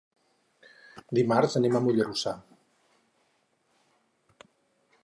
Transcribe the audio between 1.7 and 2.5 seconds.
a Mollerussa.